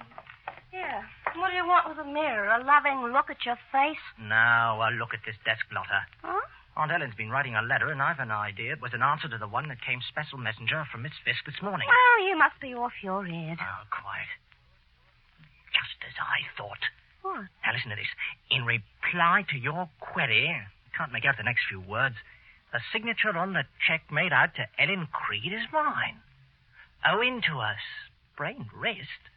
Here. 0.72 1.04
What 1.36 1.52
do 1.52 1.60
you 1.60 1.68
want 1.68 1.92
with 1.92 2.00
a 2.00 2.08
mirror? 2.08 2.48
A 2.48 2.64
loving 2.64 3.12
look 3.12 3.28
at 3.28 3.44
your 3.44 3.60
face? 3.68 4.00
Now, 4.16 4.80
a 4.80 4.88
look 4.96 5.12
at 5.12 5.20
this 5.28 5.36
desk 5.44 5.68
blotter. 5.68 6.00
Huh? 6.24 6.48
Aunt 6.80 6.96
Ellen's 6.96 7.12
been 7.20 7.28
writing 7.28 7.60
a 7.60 7.62
letter, 7.62 7.92
and 7.92 8.00
I've 8.00 8.24
an 8.24 8.32
idea 8.32 8.72
it 8.72 8.80
was 8.80 8.96
an 8.96 9.04
answer 9.04 9.28
to 9.28 9.36
the 9.36 9.52
one 9.52 9.68
that 9.68 9.84
came 9.84 10.00
special 10.00 10.40
messenger 10.40 10.88
from 10.88 11.04
Miss 11.04 11.12
Fisk 11.28 11.44
this 11.44 11.60
morning. 11.60 11.92
Well, 11.92 12.24
you 12.24 12.40
must 12.40 12.56
be 12.56 12.72
off 12.72 12.96
your 13.04 13.28
head. 13.28 13.60
Oh, 13.60 13.84
quiet. 13.92 14.32
Just 15.68 16.00
as 16.00 16.16
I 16.16 16.47
thought. 16.58 16.82
What? 17.22 17.46
Now, 17.62 17.72
listen 17.72 17.90
to 17.90 17.96
this. 17.96 18.10
In 18.50 18.66
reply 18.66 19.46
to 19.50 19.56
your 19.56 19.88
query, 20.02 20.50
I 20.50 20.66
can't 20.96 21.12
make 21.12 21.24
out 21.24 21.38
the 21.38 21.46
next 21.46 21.62
few 21.70 21.80
words. 21.80 22.16
The 22.72 22.80
signature 22.92 23.32
on 23.38 23.54
the 23.54 23.64
check 23.86 24.10
made 24.10 24.32
out 24.32 24.54
to 24.56 24.68
Ellen 24.76 25.08
Creed 25.08 25.54
is 25.54 25.70
mine. 25.72 26.20
Owing 27.06 27.40
to 27.48 27.62
a 27.62 27.76
sprained 28.34 28.74
wrist, 28.74 29.30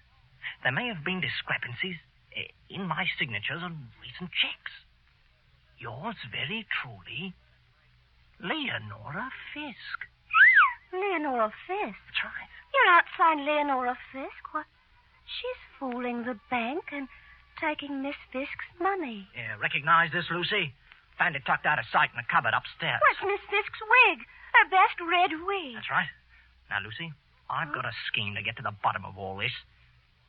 there 0.63 0.73
may 0.73 0.87
have 0.87 1.05
been 1.05 1.21
discrepancies 1.21 2.01
eh, 2.35 2.49
in 2.69 2.87
my 2.87 3.05
signatures 3.17 3.61
on 3.63 3.93
recent 4.01 4.31
checks. 4.33 4.73
Yours 5.79 6.17
very 6.29 6.65
truly, 6.67 7.33
Leonora 8.41 9.31
Fisk. 9.53 10.09
Leonora 10.91 11.53
Fisk. 11.65 11.97
That's 12.09 12.23
right. 12.25 12.49
You're 12.73 12.91
not 12.91 13.05
signed 13.17 13.45
Leonora 13.45 13.97
Fisk. 14.11 14.53
What? 14.53 14.65
She's 15.25 15.61
fooling 15.79 16.23
the 16.23 16.39
bank 16.49 16.91
and 16.91 17.07
taking 17.59 18.01
Miss 18.01 18.15
Fisk's 18.31 18.69
money. 18.79 19.27
Yeah, 19.35 19.57
recognize 19.61 20.11
this, 20.11 20.25
Lucy? 20.31 20.73
Found 21.19 21.35
it 21.35 21.43
tucked 21.45 21.65
out 21.65 21.79
of 21.79 21.85
sight 21.91 22.09
in 22.13 22.19
a 22.19 22.25
cupboard 22.25 22.53
upstairs. 22.55 22.99
What's 23.01 23.23
Miss 23.25 23.43
Fisk's 23.49 23.81
wig? 23.81 24.19
Her 24.53 24.65
best 24.69 24.97
red 24.99 25.31
wig. 25.45 25.75
That's 25.75 25.89
right. 25.91 26.09
Now, 26.69 26.79
Lucy, 26.83 27.13
I've 27.49 27.73
got 27.73 27.85
a 27.85 27.91
scheme 28.11 28.35
to 28.35 28.41
get 28.41 28.57
to 28.57 28.63
the 28.63 28.73
bottom 28.83 29.05
of 29.05 29.17
all 29.17 29.37
this. 29.37 29.53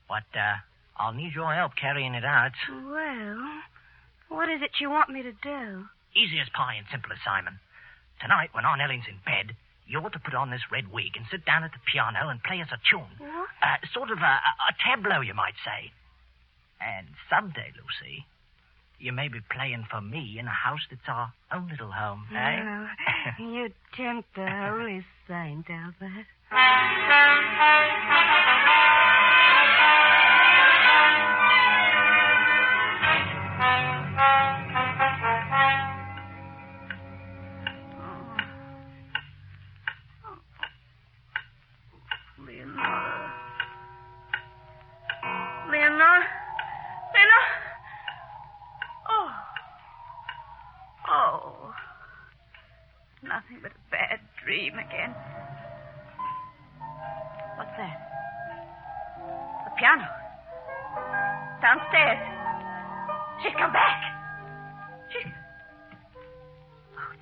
But 0.09 0.29
uh, 0.37 0.61
I'll 0.97 1.15
need 1.15 1.35
your 1.35 1.55
help 1.55 1.73
carrying 1.81 2.15
it 2.15 2.25
out. 2.25 2.53
Well, 2.69 3.41
what 4.29 4.49
is 4.51 4.61
it 4.63 4.81
you 4.81 4.91
want 4.91 5.09
me 5.11 5.23
to 5.23 5.33
do? 5.33 5.87
Easy 6.15 6.39
as 6.39 6.49
pie 6.53 6.75
and 6.77 6.87
simple 6.91 7.13
as 7.13 7.19
Simon. 7.25 7.59
Tonight, 8.21 8.51
when 8.53 8.65
Aunt 8.67 8.83
Ellen's 8.83 9.09
in 9.09 9.17
bed, 9.25 9.57
you 9.87 9.99
ought 9.99 10.13
to 10.13 10.19
put 10.19 10.35
on 10.35 10.51
this 10.51 10.63
red 10.71 10.93
wig 10.93 11.17
and 11.17 11.27
sit 11.31 11.45
down 11.45 11.65
at 11.65 11.73
the 11.73 11.79
piano 11.91 12.29
and 12.29 12.43
play 12.43 12.61
us 12.61 12.69
a 12.73 12.79
tune. 12.91 13.11
What? 13.19 13.49
Uh, 13.63 13.77
sort 13.93 14.11
of 14.11 14.19
a, 14.19 14.35
a, 14.41 14.53
a 14.71 14.75
tableau, 14.85 15.21
you 15.21 15.35
might 15.35 15.55
say. 15.65 15.91
And 16.81 17.07
someday, 17.31 17.73
Lucy, 17.77 18.27
you 18.99 19.13
may 19.13 19.29
be 19.29 19.41
playing 19.51 19.87
for 19.91 20.01
me 20.01 20.39
in 20.39 20.47
a 20.47 20.51
house 20.51 20.87
that's 20.91 21.09
our 21.09 21.33
own 21.53 21.69
little 21.69 21.91
home, 21.93 22.25
eh? 22.35 22.63
Well, 22.63 22.89
you 23.53 23.71
tempt 23.97 24.35
the 24.35 24.47
holy 24.49 25.05
saint, 25.29 25.67
Albert. 25.69 26.27
Bad 53.91 54.21
dream 54.45 54.75
again. 54.75 55.15
What's 57.57 57.71
that? 57.77 57.97
The 59.65 59.71
piano. 59.79 60.07
Downstairs. 61.61 62.19
She's 63.43 63.53
come 63.59 63.73
back. 63.73 64.03
She's. 65.13 65.33
Oh, 66.97 67.13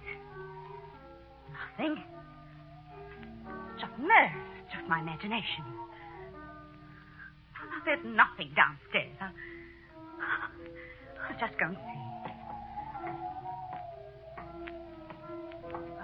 nothing. 1.53 2.05
Just 3.81 3.93
nerves. 3.99 4.47
Just 4.73 4.89
my 4.89 5.01
imagination. 5.01 5.65
There's 7.85 8.05
nothing 8.05 8.53
downstairs. 8.55 9.17
I'll, 9.21 9.33
I'll 11.29 11.39
just 11.41 11.59
go 11.59 11.67
and 11.67 11.77
see. 11.77 12.00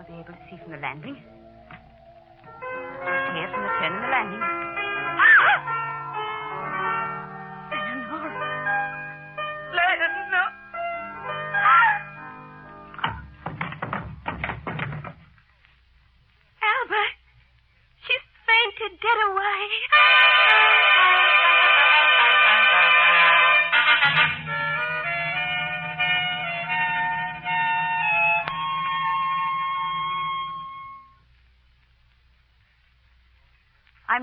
Be 0.07 0.15
able 0.15 0.25
to 0.25 0.39
see 0.49 0.57
from 0.63 0.73
the 0.73 0.79
landing. 0.79 1.17
Hear 3.35 3.49
from 3.51 3.63
the 3.63 3.73
turn 3.81 3.93
in 3.93 4.03
the 4.03 4.09
landing. 4.09 4.56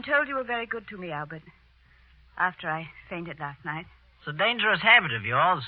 I'm 0.04 0.12
told 0.12 0.28
you 0.28 0.36
were 0.36 0.44
very 0.44 0.66
good 0.66 0.86
to 0.89 0.98
me, 0.98 1.12
Albert. 1.12 1.44
After 2.38 2.70
I 2.70 2.89
fainted 3.10 3.39
last 3.39 3.63
night, 3.63 3.86
It's 4.20 4.28
a 4.28 4.38
dangerous 4.38 4.82
habit 4.82 5.13
of 5.13 5.24
yours, 5.24 5.63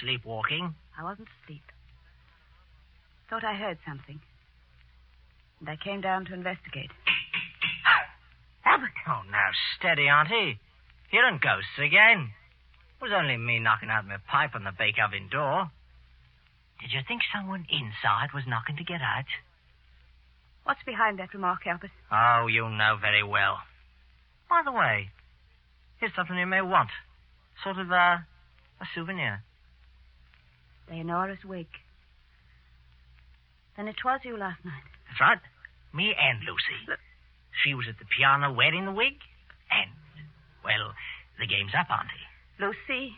sleepwalking. 0.00 0.74
I 0.96 1.02
wasn't 1.02 1.28
asleep. 1.42 1.62
Thought 3.28 3.42
I 3.42 3.54
heard 3.54 3.78
something. 3.86 4.20
And 5.58 5.68
I 5.68 5.76
came 5.76 6.00
down 6.00 6.24
to 6.26 6.34
investigate. 6.34 6.90
Albert! 8.64 8.92
Oh, 9.08 9.22
now 9.30 9.50
steady, 9.78 10.06
Auntie. 10.08 10.58
Hearing 11.10 11.40
ghosts 11.42 11.78
again. 11.78 12.30
It 13.00 13.02
was 13.02 13.12
only 13.12 13.36
me 13.38 13.58
knocking 13.58 13.90
out 13.90 14.06
my 14.06 14.18
pipe 14.30 14.54
on 14.54 14.62
the 14.62 14.72
bake 14.76 14.98
oven 15.02 15.28
door. 15.30 15.70
Did 16.80 16.92
you 16.92 17.00
think 17.08 17.22
someone 17.34 17.66
inside 17.68 18.32
was 18.34 18.44
knocking 18.46 18.76
to 18.76 18.84
get 18.84 19.02
out? 19.02 19.26
What's 20.62 20.82
behind 20.86 21.18
that 21.18 21.34
remark, 21.34 21.66
Albert? 21.66 21.90
Oh, 22.12 22.46
you 22.46 22.68
know 22.68 22.96
very 23.00 23.24
well. 23.24 23.58
By 24.50 24.62
the 24.64 24.72
way, 24.72 25.10
here's 25.98 26.12
something 26.16 26.36
you 26.36 26.46
may 26.46 26.60
want. 26.60 26.90
Sort 27.62 27.78
of 27.78 27.90
uh, 27.90 28.18
a 28.82 28.86
souvenir. 28.94 29.44
Leonora's 30.90 31.44
wig. 31.44 31.68
Then 33.76 33.86
it 33.86 34.04
was 34.04 34.20
you 34.24 34.36
last 34.36 34.64
night. 34.64 34.82
That's 35.06 35.20
right. 35.20 35.38
Me 35.94 36.12
and 36.18 36.40
Lucy. 36.40 36.82
Look. 36.88 36.98
She 37.64 37.74
was 37.74 37.86
at 37.88 37.98
the 37.98 38.04
piano 38.04 38.52
wearing 38.52 38.86
the 38.86 38.92
wig, 38.92 39.14
and, 39.70 39.90
well, 40.64 40.94
the 41.38 41.46
game's 41.46 41.72
up, 41.78 41.86
Auntie. 41.90 42.26
Lucy 42.58 43.14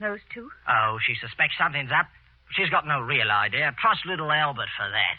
knows 0.00 0.20
too. 0.32 0.50
Oh, 0.68 0.98
she 1.04 1.14
suspects 1.20 1.56
something's 1.58 1.90
up. 1.90 2.06
She's 2.54 2.70
got 2.70 2.86
no 2.86 3.00
real 3.00 3.30
idea. 3.30 3.74
Trust 3.80 4.06
little 4.06 4.30
Albert 4.30 4.68
for 4.76 4.88
that. 4.88 5.18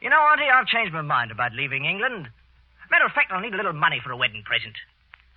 You 0.00 0.10
know, 0.10 0.20
Auntie, 0.20 0.50
I've 0.52 0.66
changed 0.66 0.92
my 0.92 1.02
mind 1.02 1.30
about 1.30 1.52
leaving 1.54 1.84
England. 1.84 2.28
Matter 2.90 3.06
of 3.06 3.12
fact, 3.12 3.32
I'll 3.32 3.40
need 3.40 3.54
a 3.54 3.56
little 3.56 3.72
money 3.72 4.00
for 4.02 4.10
a 4.10 4.16
wedding 4.16 4.42
present. 4.44 4.76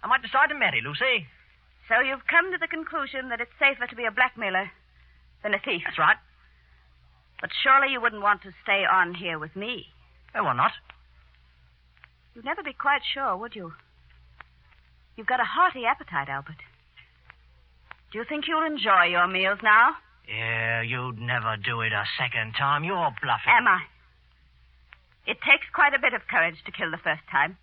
I 0.04 0.08
might 0.08 0.22
decide 0.22 0.50
to 0.50 0.56
marry 0.56 0.82
Lucy. 0.82 1.28
So 1.88 2.00
you've 2.00 2.28
come 2.30 2.52
to 2.52 2.58
the 2.58 2.68
conclusion 2.68 3.30
that 3.30 3.42
it's 3.42 3.52
safer 3.60 3.88
to 3.88 3.96
be 3.96 4.06
a 4.06 4.12
blackmailer 4.12 4.72
than 5.44 5.54
a 5.54 5.60
thief. 5.60 5.82
That's 5.86 5.98
right. 5.98 6.18
But 7.42 7.50
surely 7.64 7.92
you 7.92 8.02
wouldn't 8.02 8.22
want 8.22 8.44
to 8.44 8.52
stay 8.64 8.86
on 8.86 9.16
here 9.16 9.40
with 9.40 9.56
me. 9.56 9.88
Oh, 10.36 10.44
why 10.44 10.54
not? 10.56 10.72
You'd 12.36 12.46
never 12.46 12.62
be 12.62 12.74
quite 12.74 13.02
sure, 13.14 13.36
would 13.36 13.56
you? 13.56 13.74
You've 15.18 15.28
got 15.28 15.40
a 15.40 15.48
hearty 15.48 15.86
appetite, 15.86 16.30
Albert. 16.30 16.62
Do 18.12 18.20
you 18.20 18.26
think 18.28 18.46
you'll 18.48 18.66
enjoy 18.66 19.06
your 19.10 19.28
meals 19.28 19.60
now? 19.64 19.96
Yeah, 20.28 20.82
you'd 20.82 21.20
never 21.20 21.58
do 21.58 21.82
it 21.82 21.92
a 21.92 22.06
second 22.18 22.54
time. 22.54 22.84
You're 22.84 23.12
bluffing. 23.22 23.50
Am 23.52 23.68
I? 23.68 23.82
It 25.28 25.38
takes 25.42 25.68
quite 25.74 25.94
a 25.94 26.00
bit 26.00 26.14
of 26.14 26.28
courage 26.28 26.64
to 26.66 26.72
kill 26.72 26.92
the 26.92 27.02
first 27.04 27.24
time. 27.32 27.58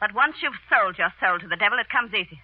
But 0.00 0.14
once 0.14 0.36
you've 0.42 0.58
sold 0.70 0.96
your 0.96 1.12
soul 1.20 1.38
to 1.38 1.48
the 1.48 1.56
devil, 1.60 1.78
it 1.78 1.92
comes 1.92 2.14
easy. 2.14 2.40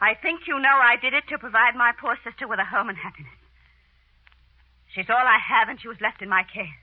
I 0.00 0.12
think 0.14 0.46
you 0.46 0.60
know 0.60 0.76
I 0.76 0.96
did 1.00 1.14
it 1.14 1.24
to 1.28 1.38
provide 1.38 1.74
my 1.74 1.92
poor 1.98 2.18
sister 2.22 2.46
with 2.46 2.60
a 2.60 2.68
home 2.68 2.90
and 2.90 2.98
happiness. 2.98 3.32
She's 4.94 5.08
all 5.08 5.24
I 5.24 5.38
have, 5.40 5.68
and 5.68 5.80
she 5.80 5.88
was 5.88 6.00
left 6.00 6.20
in 6.20 6.28
my 6.28 6.44
care. 6.44 6.76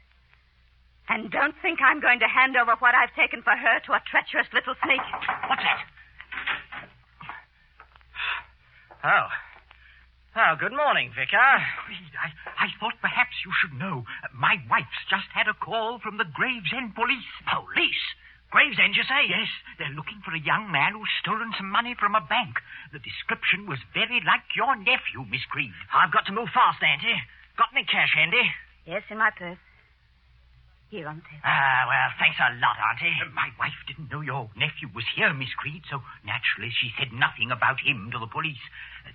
And 1.10 1.30
don't 1.30 1.54
think 1.62 1.80
I'm 1.82 2.00
going 2.00 2.20
to 2.22 2.28
hand 2.28 2.56
over 2.58 2.74
what 2.80 2.96
I've 2.96 3.14
taken 3.14 3.44
for 3.44 3.54
her 3.54 3.80
to 3.86 3.94
a 3.94 4.02
treacherous 4.10 4.48
little 4.54 4.74
snake. 4.84 5.06
What's 5.48 5.62
that? 5.62 5.86
Oh. 9.04 9.28
Oh, 10.34 10.58
good 10.58 10.74
morning, 10.74 11.14
Vicar. 11.14 11.62
Creed, 11.86 12.10
I, 12.18 12.34
I 12.66 12.68
thought 12.82 12.98
perhaps 13.06 13.38
you 13.46 13.54
should 13.54 13.78
know. 13.78 14.02
Uh, 14.26 14.34
my 14.34 14.58
wife's 14.66 15.06
just 15.06 15.30
had 15.30 15.46
a 15.46 15.54
call 15.54 16.02
from 16.02 16.18
the 16.18 16.26
Gravesend 16.26 16.98
police. 16.98 17.30
Police? 17.46 18.06
Gravesend, 18.50 18.98
you 18.98 19.06
say? 19.06 19.30
Yes, 19.30 19.46
they're 19.78 19.94
looking 19.94 20.26
for 20.26 20.34
a 20.34 20.42
young 20.42 20.74
man 20.74 20.98
who's 20.98 21.22
stolen 21.22 21.54
some 21.54 21.70
money 21.70 21.94
from 21.94 22.18
a 22.18 22.26
bank. 22.26 22.58
The 22.90 22.98
description 22.98 23.70
was 23.70 23.78
very 23.94 24.26
like 24.26 24.58
your 24.58 24.74
nephew, 24.74 25.22
Miss 25.30 25.46
Creed. 25.54 25.74
I've 25.94 26.10
got 26.10 26.26
to 26.26 26.34
move 26.34 26.50
fast, 26.50 26.82
Auntie. 26.82 27.22
Got 27.54 27.70
any 27.78 27.86
cash 27.86 28.18
handy? 28.18 28.50
Yes, 28.90 29.06
in 29.14 29.22
my 29.22 29.30
purse. 29.38 29.62
Here. 30.94 31.10
Ah, 31.10 31.90
well, 31.90 32.10
thanks 32.22 32.38
a 32.38 32.54
lot, 32.62 32.78
Auntie. 32.78 33.18
Uh, 33.18 33.34
My 33.34 33.50
wife 33.58 33.74
didn't 33.90 34.14
know 34.14 34.22
your 34.22 34.46
nephew 34.54 34.94
was 34.94 35.02
here, 35.18 35.34
Miss 35.34 35.50
Creed, 35.58 35.82
so 35.90 36.06
naturally 36.22 36.70
she 36.70 36.94
said 37.02 37.10
nothing 37.10 37.50
about 37.50 37.82
him 37.82 38.14
to 38.14 38.20
the 38.22 38.30
police. 38.30 38.62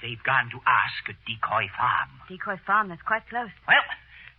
They've 0.03 0.19
gone 0.27 0.51
to 0.51 0.59
ask 0.67 1.07
at 1.07 1.14
Decoy 1.23 1.71
Farm. 1.79 2.11
Decoy 2.27 2.59
Farm, 2.67 2.91
that's 2.91 3.07
quite 3.07 3.23
close. 3.31 3.55
Well, 3.71 3.87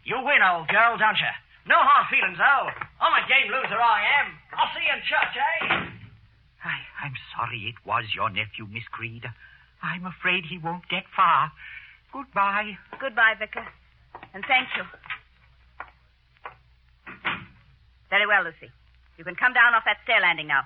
you 0.04 0.20
win, 0.20 0.44
old 0.44 0.68
girl, 0.68 1.00
don't 1.00 1.16
you? 1.16 1.32
No 1.64 1.80
hard 1.80 2.12
feelings, 2.12 2.36
though. 2.36 2.68
I'm 3.00 3.16
a 3.16 3.24
game 3.32 3.48
loser, 3.48 3.80
I 3.80 4.04
am. 4.20 4.36
I'll 4.60 4.72
see 4.76 4.84
you 4.84 4.92
in 4.92 5.02
church, 5.08 5.36
eh? 5.40 5.64
I, 6.68 6.76
I'm 7.08 7.16
sorry 7.40 7.72
it 7.72 7.80
was 7.88 8.04
your 8.12 8.28
nephew, 8.28 8.68
Miss 8.68 8.84
Creed. 8.92 9.24
I'm 9.80 10.04
afraid 10.04 10.44
he 10.44 10.60
won't 10.60 10.92
get 10.92 11.08
far. 11.16 11.56
Goodbye. 12.12 12.76
Goodbye, 13.00 13.40
Vicar. 13.40 13.64
And 14.36 14.44
thank 14.44 14.68
you. 14.76 14.84
Very 18.10 18.26
well, 18.26 18.44
Lucy. 18.44 18.70
You 19.18 19.24
can 19.24 19.36
come 19.36 19.54
down 19.54 19.74
off 19.74 19.86
that 19.86 20.02
stair 20.04 20.22
landing 20.22 20.48
now. 20.48 20.66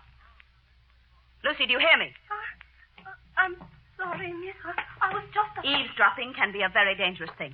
Lucy, 1.44 1.66
do 1.68 1.74
you 1.76 1.80
hear 1.84 1.98
me? 2.00 2.14
Uh, 2.32 3.10
uh, 3.10 3.16
I'm 3.36 3.56
sorry, 4.00 4.32
miss. 4.32 4.56
I, 4.64 4.80
I 5.04 5.08
was 5.14 5.24
just. 5.36 5.52
Eavesdropping 5.66 6.34
can 6.40 6.52
be 6.56 6.62
a 6.64 6.72
very 6.72 6.96
dangerous 6.96 7.32
thing. 7.38 7.52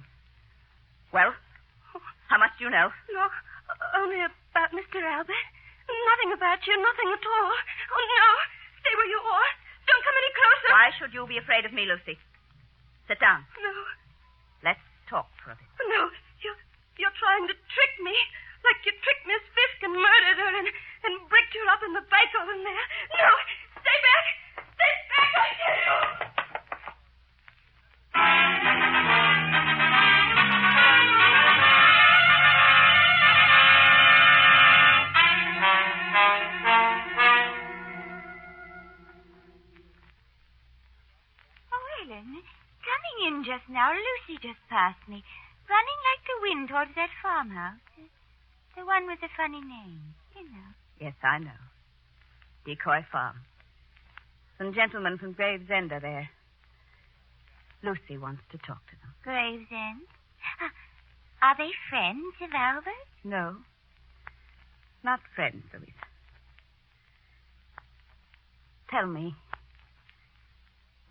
Well, 1.12 1.34
how 2.30 2.38
much 2.38 2.54
do 2.62 2.66
you 2.66 2.70
know? 2.70 2.94
Look, 3.10 3.34
only 3.98 4.22
about 4.22 4.70
Mr. 4.78 5.02
Albert. 5.02 5.46
Nothing 5.90 6.38
about 6.38 6.62
you, 6.70 6.78
nothing 6.78 7.10
at 7.10 7.26
all. 7.26 7.50
Oh, 7.50 8.04
no. 8.06 8.26
Stay 8.86 8.94
where 8.94 9.10
you 9.10 9.18
are. 9.26 9.50
Don't 9.90 10.04
come 10.06 10.18
any 10.22 10.32
closer. 10.38 10.70
Why 10.70 10.88
should 11.02 11.14
you 11.18 11.26
be 11.26 11.42
afraid 11.42 11.66
of 11.66 11.74
me, 11.74 11.90
Lucy? 11.90 12.14
Sit 13.10 13.18
down. 13.18 13.42
No, 13.58 13.74
Let's 14.62 14.86
talk 15.10 15.26
for 15.42 15.50
a 15.50 15.58
bit. 15.58 15.66
no. 15.90 16.14
You're, 16.46 16.62
you're 17.02 17.18
trying 17.18 17.50
to 17.50 17.58
trick 17.74 17.94
me. 18.06 18.14
Like 18.64 18.82
you 18.86 18.92
tricked 19.02 19.26
Miss 19.28 19.44
Fisk 19.56 19.80
and 19.84 19.94
murdered 19.96 20.38
her 20.40 20.54
and, 20.60 20.68
and 20.68 21.14
bricked 21.30 21.54
her 21.56 21.68
up 21.72 21.82
in 21.84 21.94
the 21.94 22.04
bake 22.06 22.34
oven 22.42 22.64
there. 22.64 22.86
No, 23.18 23.30
stay 23.82 23.98
back. 24.04 24.26
Stay 24.76 24.94
back, 25.10 25.32
I 25.36 25.50
tell 25.60 25.78
you. 25.80 25.96
Oh, 41.72 41.86
Ellen, 42.04 42.44
coming 42.84 43.18
in 43.28 43.44
just 43.44 43.68
now, 43.70 43.92
Lucy 43.94 44.38
just 44.42 44.60
passed 44.70 45.08
me, 45.08 45.24
running 45.70 46.00
like 46.10 46.24
the 46.28 46.42
wind 46.42 46.70
towards 46.70 46.96
that 46.96 47.10
farmhouse. 47.22 47.80
The 48.80 48.86
one 48.86 49.08
with 49.08 49.20
the 49.20 49.28
funny 49.36 49.60
name, 49.60 50.16
you 50.38 50.44
know. 50.44 50.70
Yes, 51.02 51.14
I 51.22 51.38
know. 51.40 51.60
Decoy 52.66 53.06
Farm. 53.12 53.36
Some 54.58 54.74
gentlemen 54.74 55.18
from 55.18 55.34
Gravesend 55.34 55.92
are 55.92 56.00
there. 56.00 56.30
Lucy 57.84 58.18
wants 58.18 58.42
to 58.52 58.58
talk 58.60 58.80
to 58.88 58.96
them. 59.02 59.14
Gravesend. 59.22 60.08
Ah, 60.62 60.72
Are 61.42 61.58
they 61.58 61.72
friends 61.90 62.36
of 62.42 62.52
Albert? 62.56 62.94
No. 63.26 63.58
Not 65.04 65.20
friends, 65.36 65.64
Louisa. 65.74 65.92
Tell 68.90 69.08
me, 69.08 69.36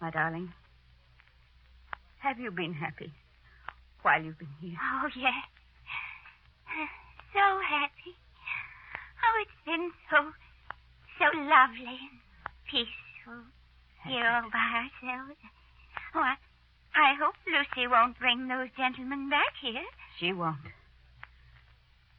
my 0.00 0.11
darling, 0.11 0.54
have 2.20 2.38
you 2.40 2.50
been 2.50 2.72
happy 2.72 3.12
while 4.00 4.22
you've 4.22 4.38
been 4.38 4.57
here? 4.59 4.78
Oh, 4.83 5.09
yes. 5.14 5.35
So 7.38 7.61
happy. 7.70 8.18
Oh, 9.22 9.42
it's 9.42 9.62
been 9.64 9.92
so, 10.11 10.35
so 11.22 11.27
lovely 11.38 11.87
and 11.87 12.18
peaceful 12.66 13.46
here 14.05 14.27
all 14.27 14.51
by 14.51 14.66
ourselves. 14.83 15.38
Oh, 16.16 16.18
I, 16.18 16.35
I 16.98 17.14
hope 17.14 17.35
Lucy 17.46 17.87
won't 17.87 18.18
bring 18.18 18.48
those 18.48 18.66
gentlemen 18.77 19.31
back 19.31 19.55
here. 19.62 19.87
She 20.18 20.33
won't. 20.33 20.57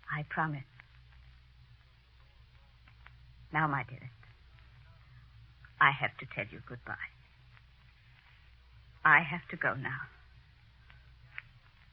I 0.09 0.23
promise. 0.29 0.63
Now, 3.51 3.67
my 3.67 3.83
dearest, 3.83 4.05
I 5.81 5.91
have 5.91 6.15
to 6.19 6.25
tell 6.33 6.45
you 6.49 6.61
goodbye. 6.65 7.11
I 9.03 9.19
have 9.19 9.45
to 9.51 9.57
go 9.57 9.73
now. 9.73 10.07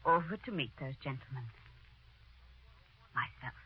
Over 0.05 0.37
to 0.45 0.53
meet 0.53 0.71
those 0.79 0.95
gentlemen. 1.03 1.51
Myself. 3.17 3.66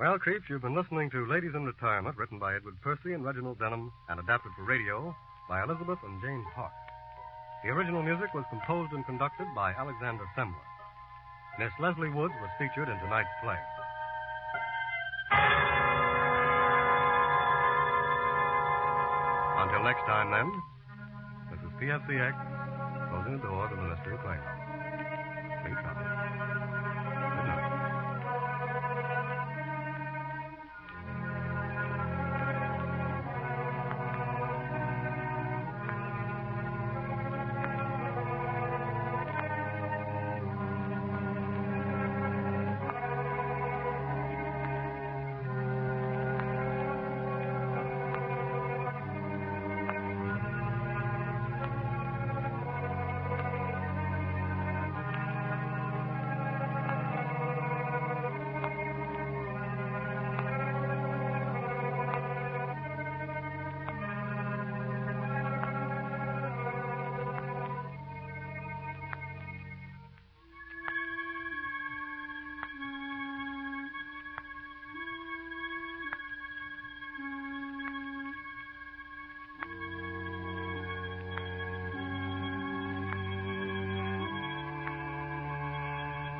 Well, 0.00 0.18
Creeps, 0.18 0.48
you've 0.48 0.64
been 0.64 0.74
listening 0.74 1.10
to 1.10 1.28
Ladies 1.28 1.52
in 1.52 1.66
Retirement, 1.66 2.16
written 2.16 2.38
by 2.38 2.56
Edward 2.56 2.80
Percy 2.80 3.12
and 3.12 3.22
Reginald 3.22 3.58
Denham, 3.58 3.92
and 4.08 4.18
adapted 4.18 4.50
for 4.56 4.64
radio 4.64 5.14
by 5.46 5.62
Elizabeth 5.62 5.98
and 6.02 6.16
Jane 6.22 6.42
Park. 6.54 6.72
The 7.62 7.68
original 7.68 8.02
music 8.02 8.32
was 8.32 8.48
composed 8.48 8.94
and 8.94 9.04
conducted 9.04 9.44
by 9.54 9.74
Alexander 9.76 10.24
Semmler. 10.32 10.56
Miss 11.58 11.68
Leslie 11.78 12.08
Woods 12.08 12.32
was 12.40 12.48
featured 12.56 12.88
in 12.88 12.96
tonight's 13.04 13.28
play. 13.44 13.60
Until 19.60 19.84
next 19.84 20.08
time, 20.08 20.32
then, 20.32 20.48
this 21.52 21.60
is 21.60 21.76
PFCX 21.76 22.32
closing 23.12 23.36
the 23.36 23.44
door 23.44 23.68
to 23.68 23.76
the 23.76 23.82
Mystery 23.82 24.16
Playhouse. 24.24 25.60
Please 25.60 25.76
come. 25.84 26.19